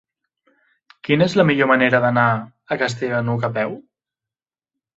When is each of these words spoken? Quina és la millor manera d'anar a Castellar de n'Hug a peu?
Quina 1.07 1.27
és 1.31 1.35
la 1.41 1.45
millor 1.49 1.69
manera 1.73 2.01
d'anar 2.07 2.25
a 2.77 2.81
Castellar 2.85 3.21
de 3.23 3.31
n'Hug 3.31 3.49
a 3.51 3.55
peu? 3.61 3.79